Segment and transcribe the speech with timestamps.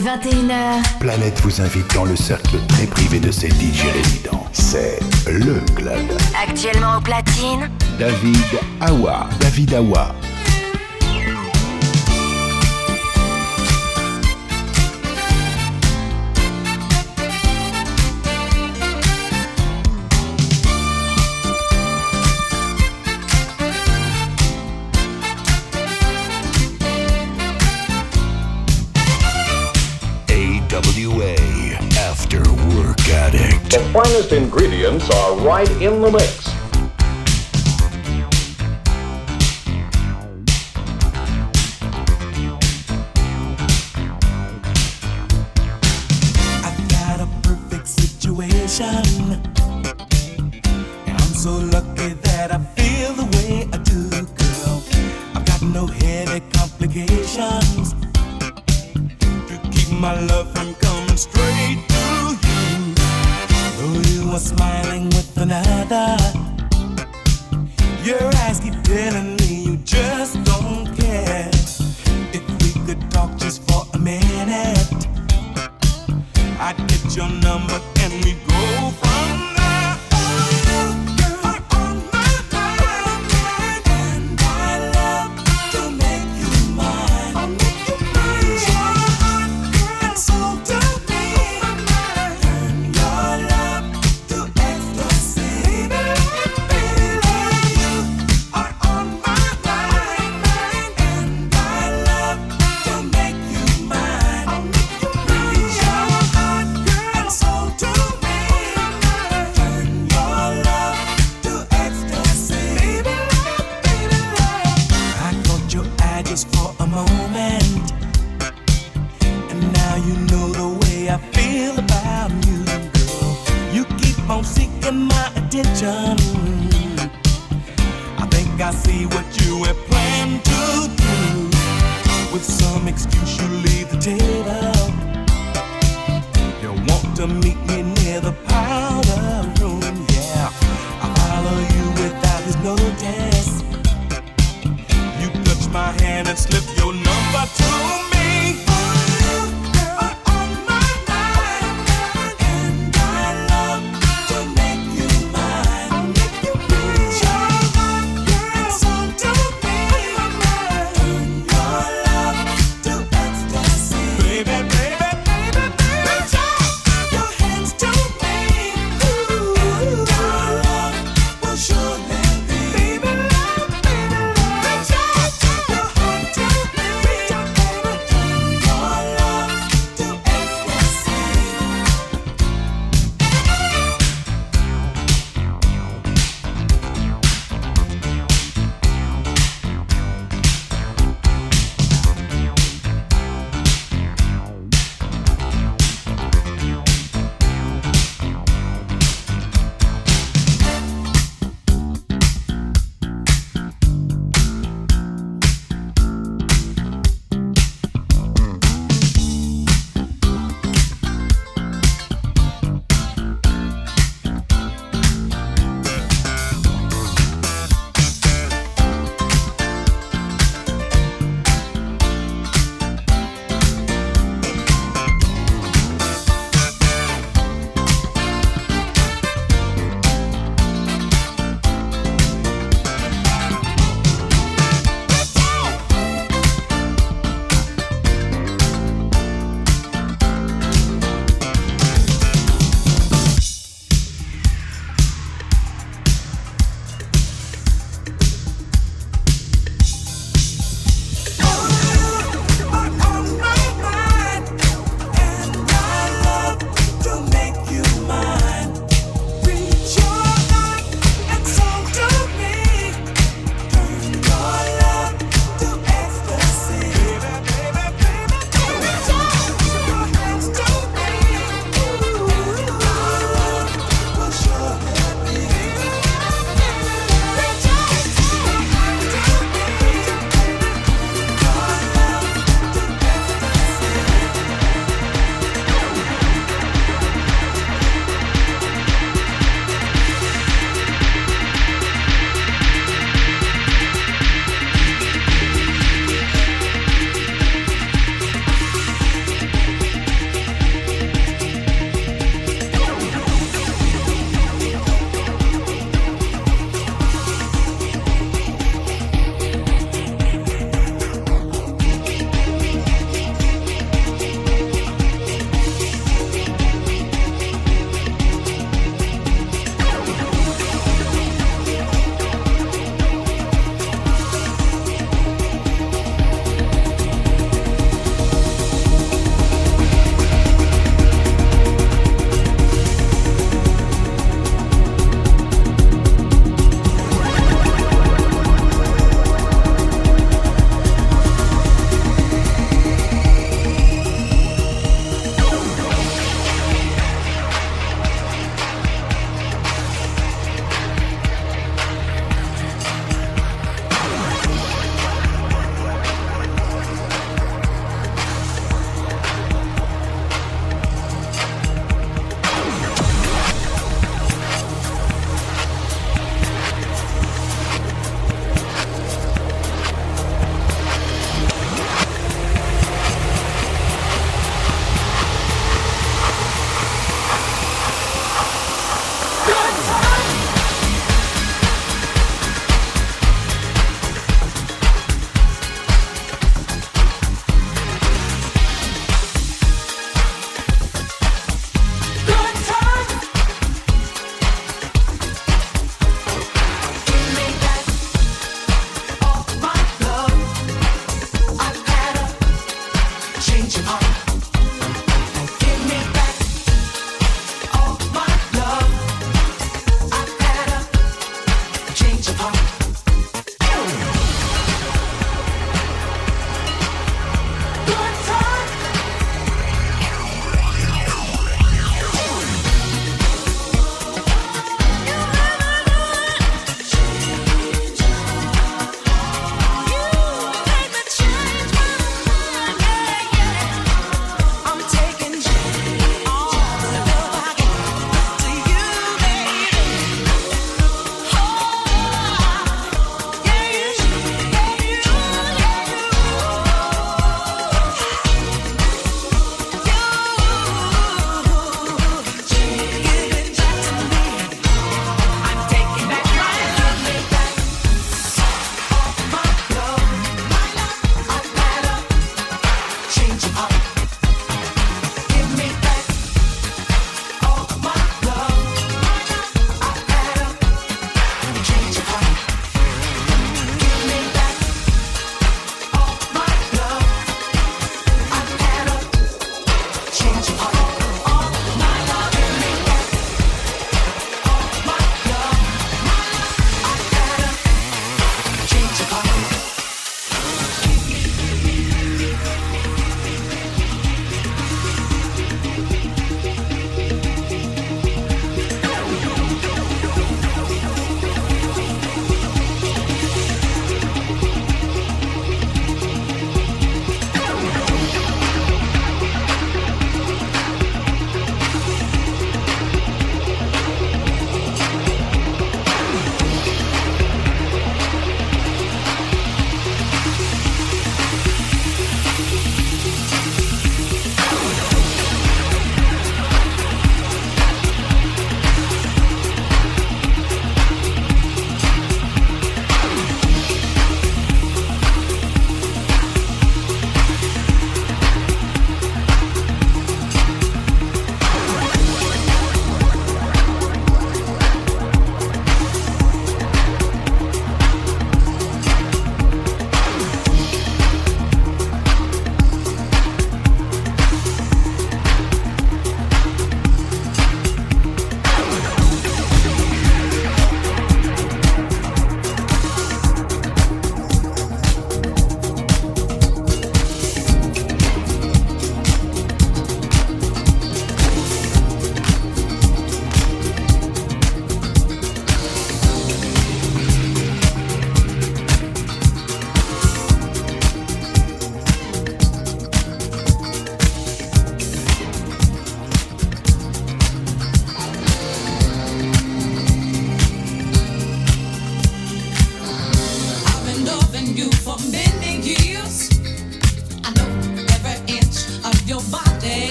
[0.00, 0.98] 21h.
[1.00, 4.46] Planète vous invite dans le cercle très privé de ses DJ résidents.
[4.52, 6.00] C'est le club.
[6.40, 7.70] Actuellement au platine.
[7.98, 9.28] David Awa.
[9.40, 10.14] David Awa.
[34.02, 36.41] finest ingredients are right in the mix.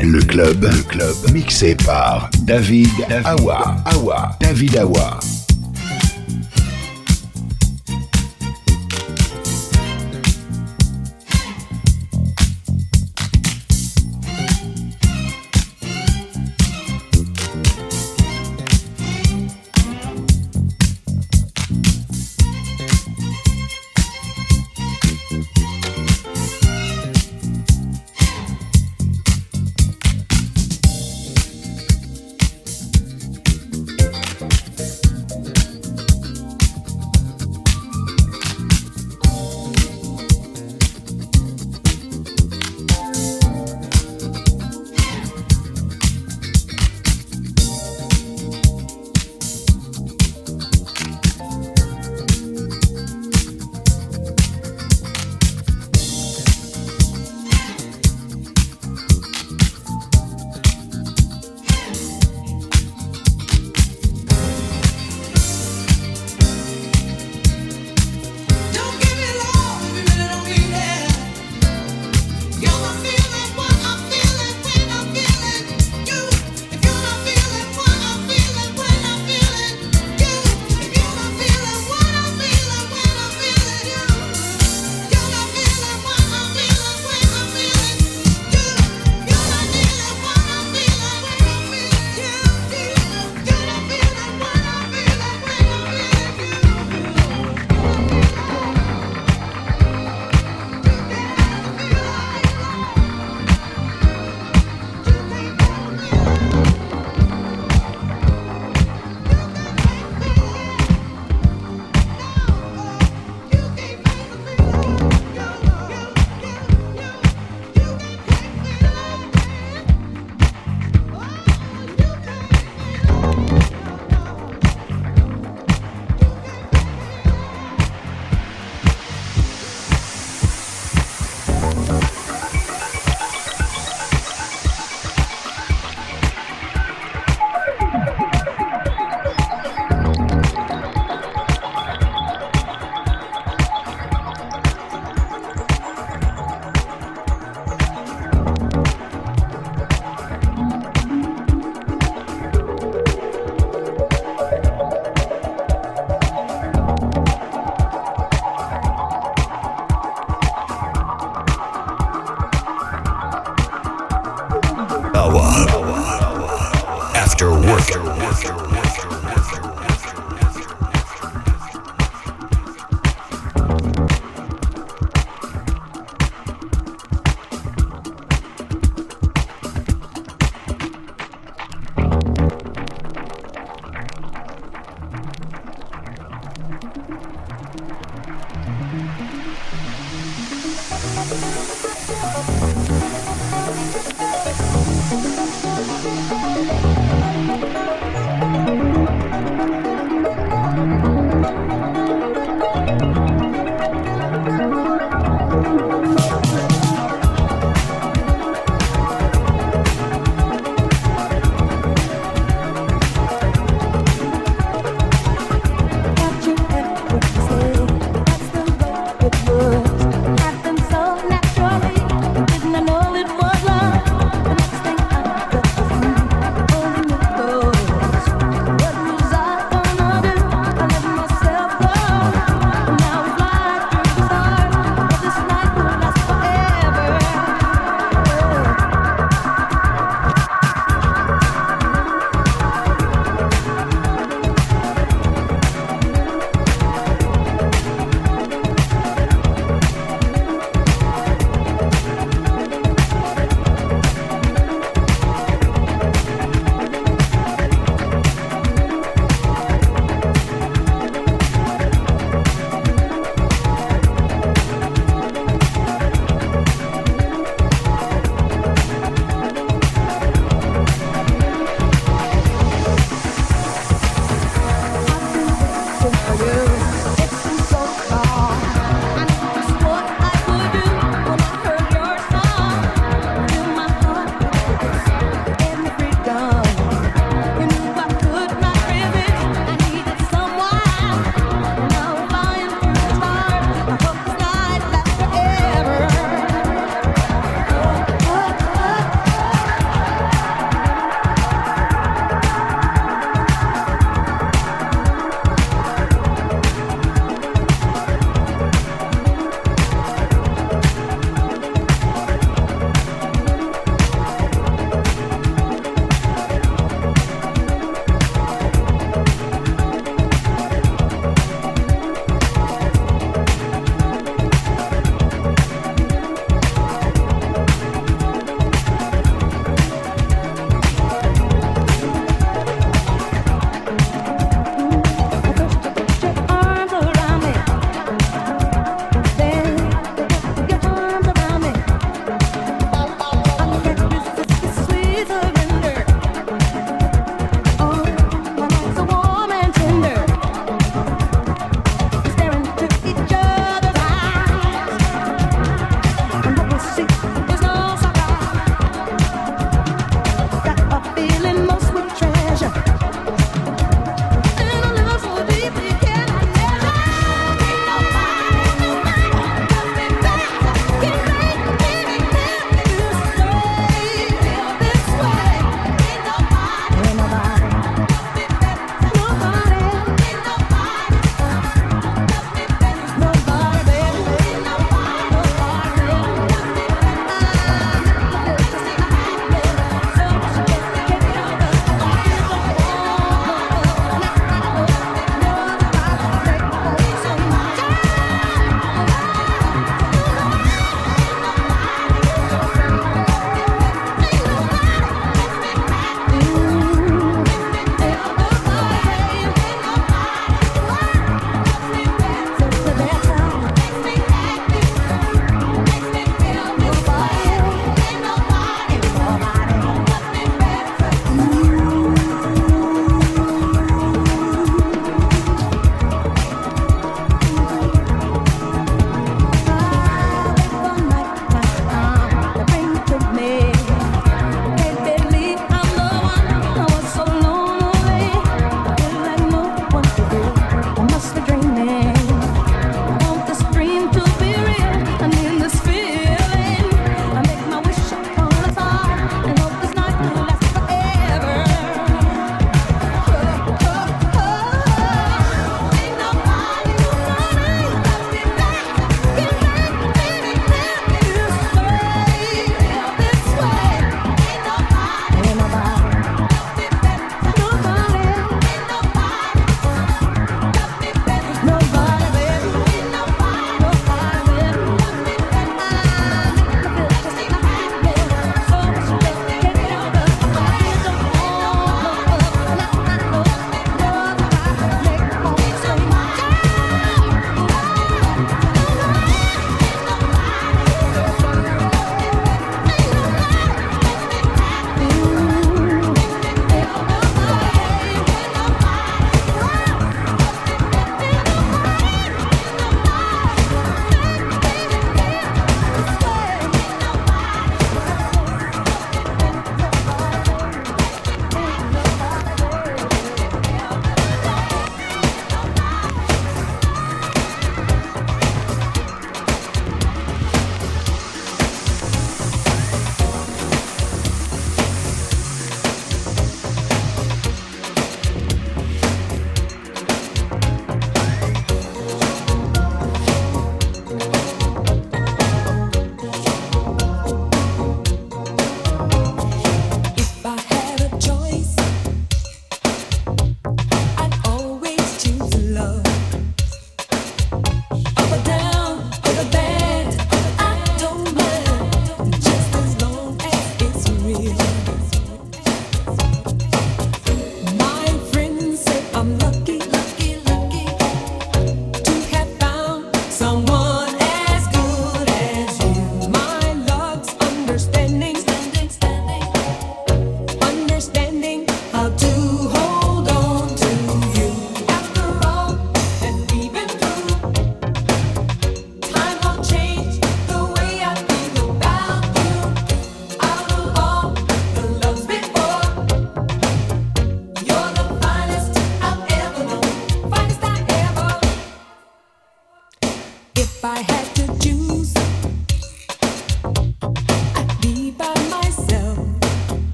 [0.00, 5.20] Le club, le club, mixé par David, David Awa, Awa, David Awa.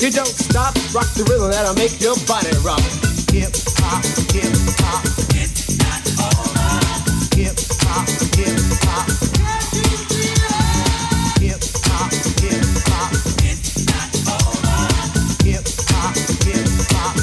[0.00, 2.82] You don't stop, rock the rhythm that'll make your body rock.
[3.32, 5.04] Hip hop, hip hop.
[5.32, 6.60] It's not over.
[7.40, 7.56] Hip
[7.88, 8.04] hop,
[8.36, 9.08] hip hop.
[11.40, 13.12] Hip hop, hip hop.
[13.48, 14.76] It's not over.
[15.46, 16.14] Hip hop,
[16.44, 17.16] hip hop.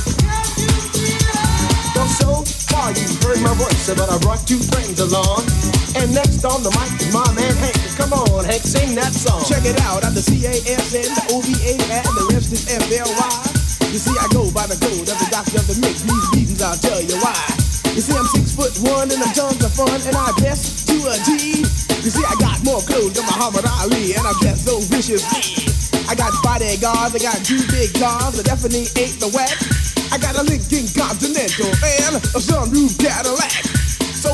[1.95, 2.41] Well, so
[2.71, 5.45] far you heard my voice, but I brought two friends along.
[5.99, 7.75] And next on the mic is my man Hank.
[7.99, 9.43] Come on, Hank, sing that song.
[9.43, 13.33] Check it out, I'm the C-A-S-N, the O-V-A, and the rest is F-L-Y.
[13.91, 16.07] You see, I go by the code of the doctor of the mix.
[16.07, 17.35] These reasons I'll tell you why.
[17.91, 20.95] You see, I'm six foot one and I'm tons of fun, and I dress to
[21.11, 21.67] a G.
[21.99, 25.67] You see, I got more clothes than Muhammad Ali, and I'm dressed so viciously.
[26.07, 29.59] I got bodyguards, I got two big cars, I definitely ain't the whack.
[30.07, 33.51] I got a Lincoln Continental and a sunroof Cadillac.
[34.15, 34.31] So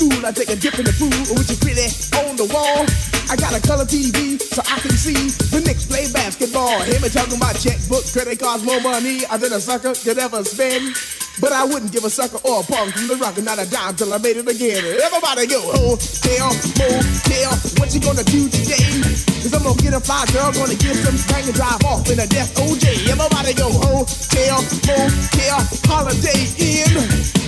[0.00, 1.84] school, I take a dip in the pool, which is pretty
[2.24, 2.88] on the wall.
[3.28, 6.80] I got a color TV so I can see the Knicks play basketball.
[6.88, 10.96] Hear me talking about checkbook, credit cards, more money than a sucker could ever spend.
[11.40, 13.68] But I wouldn't give a sucker or a punk from the rock and not a
[13.68, 14.80] dime till I made it again.
[15.04, 16.48] Everybody go, hotel,
[16.80, 19.04] motel, what you gonna do today?
[19.44, 22.20] Cause I'm gonna get a fly girl, gonna get some spank and drive off in
[22.20, 23.08] a death OJ.
[23.08, 26.96] Everybody go, hotel, motel, holiday inn.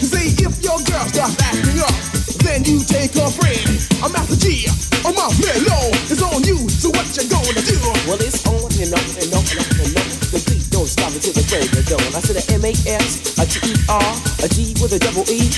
[0.05, 3.62] See if your girl starts acting up, then you take her friend.
[4.03, 4.66] I'm Master Gee,
[5.07, 5.90] I'm off mellow.
[6.11, 7.78] It's on you, so what you gonna do?
[8.07, 10.09] Well, it's on and on and on and on and on.
[10.34, 12.03] The beat don't stop until the break of dawn.
[12.14, 14.11] I said a M-A-S, a T-E-R,
[14.43, 15.51] a G with a double E.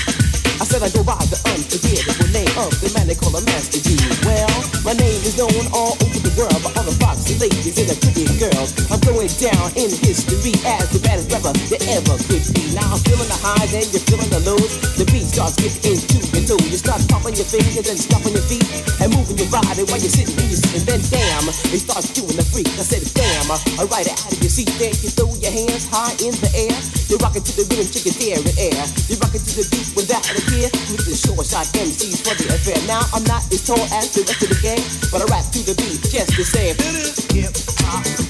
[0.59, 3.81] I said I go by the unforgettable name of the man they call a Master
[3.81, 3.99] Gee.
[4.23, 4.51] Well,
[4.87, 7.97] my name is known all over the world by all the foxy ladies and the
[7.99, 8.71] pretty girls.
[8.87, 9.01] I'm
[9.33, 12.61] down in history as the baddest rapper that ever could be.
[12.77, 14.77] Now I'm feeling the highs and you're feeling the lows.
[15.01, 16.61] The beat starts getting into your.
[16.69, 18.61] You start popping your fingers and stomping your feet
[19.01, 20.85] and moving your body while you're sitting and you're sitting.
[20.85, 22.69] Then damn, it starts doing the freak.
[22.77, 24.93] I said damn, uh, alright out of your seat there.
[24.93, 26.77] You throw your hands high in the air.
[27.09, 28.83] You're rocking to the rhythm, chicken there in air.
[29.09, 30.69] You're rocking to the beat without a care.
[30.93, 32.77] With the short shot MCs for the affair.
[32.85, 35.65] Now I'm not as tall as the rest of the gang, but I rap to
[35.65, 36.77] the beat just the same.
[37.33, 38.24] Hip hop, hip hop.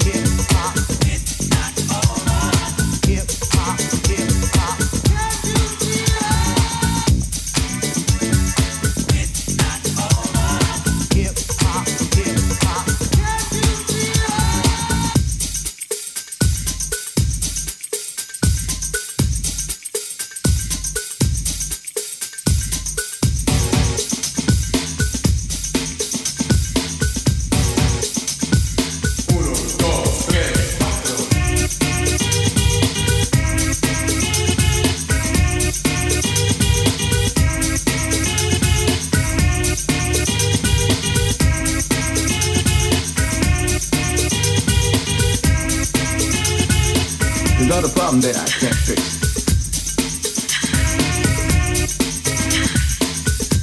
[47.66, 49.02] There's not a problem that I can't fix.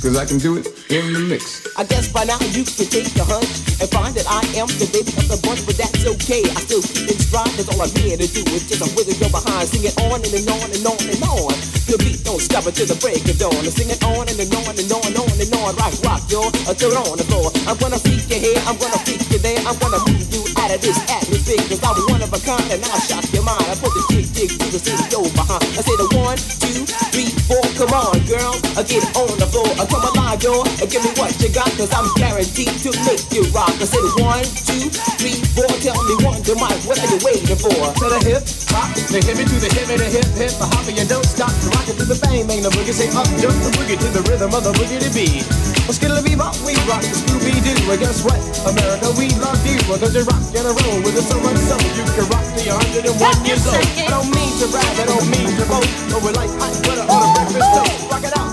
[0.02, 1.62] Cause I can do it in the mix.
[1.78, 4.90] I guess by now you can take a hunch and find that I am the
[4.90, 6.42] baby of the bunch, but that's okay.
[6.42, 9.14] I still keep in stride, cause all I'm here to do is just a wiggle
[9.22, 11.81] your behind, sing it on and, and on and on and on.
[11.92, 13.52] The beat don't stop until the break of dawn.
[13.52, 15.76] I sing it on and, and on and on and on and on.
[15.76, 17.52] Rock, rock, yo, until on the floor.
[17.68, 20.72] I'm gonna freak you here, I'm gonna freak you there, I'm gonna move you out
[20.72, 23.68] of this atmosphere, cause I'm one of a kind and I'll shock your mind.
[23.68, 24.80] I put the jig, jig to the
[25.12, 25.68] yo behind.
[25.76, 26.80] I say the one, two,
[27.12, 28.56] three, four, come on, girl.
[28.72, 30.64] I get on the floor, I come alive, yo.
[30.80, 33.76] And give me what you got, cause I'm guaranteed to make you rock.
[33.76, 34.88] I said one, two,
[35.20, 37.68] three, four, tell me one, to Mike, what are you waiting for?
[37.68, 41.04] To the hip hop, the hippie to the hippie, the hip hip, the hopper, you
[41.04, 41.52] don't stop,
[41.86, 44.22] the rocket to the bang bang, the boogie say up, jump the boogie to the
[44.30, 45.42] rhythm of the boogie to be.
[45.86, 47.74] Well, skittle bebop, we rock the Scooby Doo.
[47.88, 48.38] Well, guess what?
[48.66, 49.78] America, we love you.
[49.90, 52.46] Well, cause you rock and a roll with us so much so you can rock
[52.54, 53.82] to your 101 years old.
[53.82, 57.06] I don't mean to brag, I don't mean to boast, but we're like hot butter
[57.06, 58.10] on a breakfast toast.
[58.10, 58.50] Rock it out.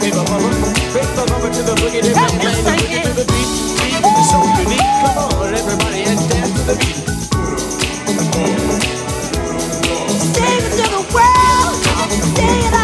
[0.00, 0.48] Paper mama,
[0.96, 3.50] paper mama to the boogie to the boogie to the beat.
[4.02, 4.88] Beat so unique.
[5.04, 7.11] Come on, everybody, and dance to the beat.
[12.34, 12.81] Sing it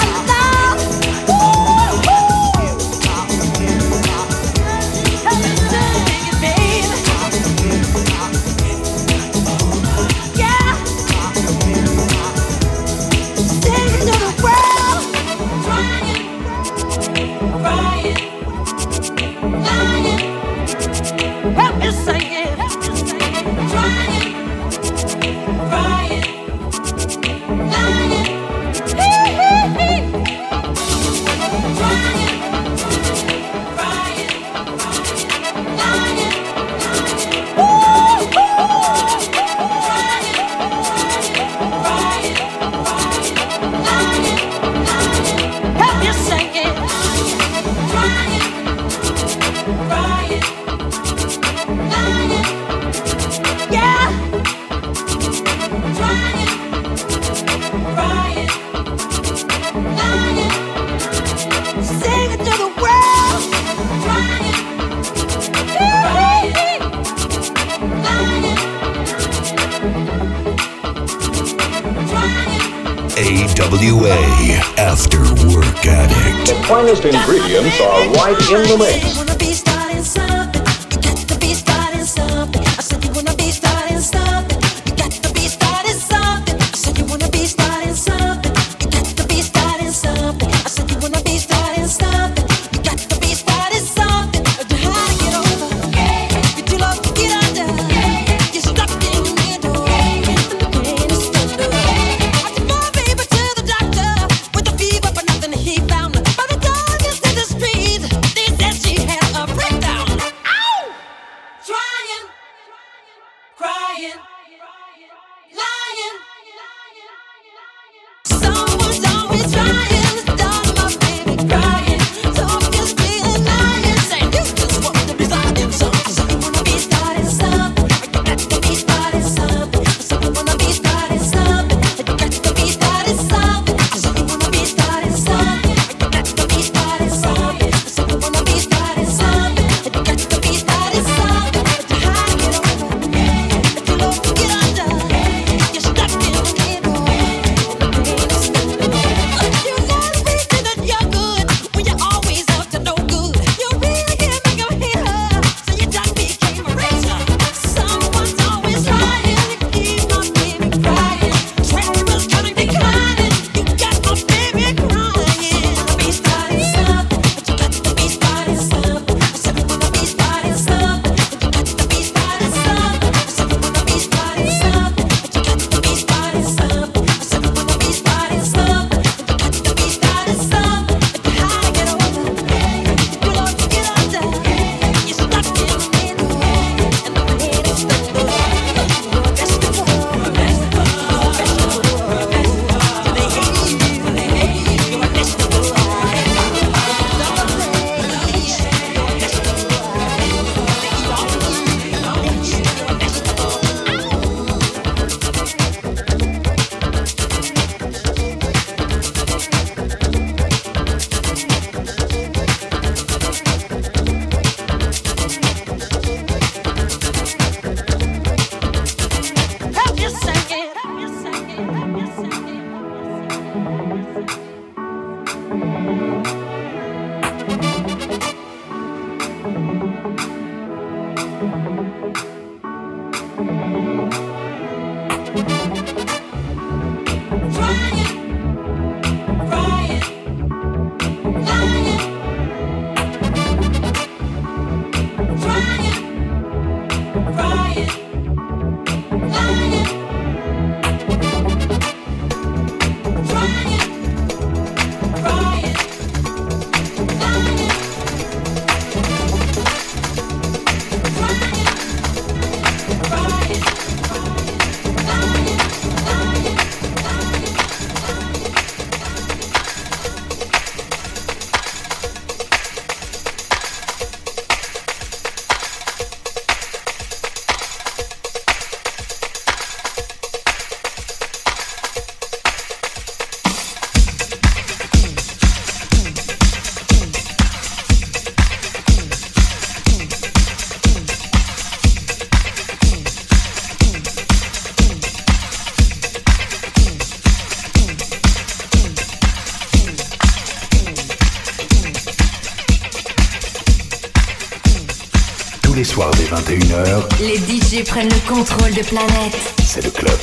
[308.78, 309.54] de planète.
[309.64, 310.18] C'est le club.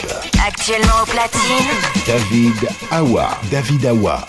[0.47, 1.67] Actuellement au platine.
[2.05, 3.37] David Awa.
[3.51, 4.27] David Awa.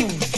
[0.00, 0.29] Boom.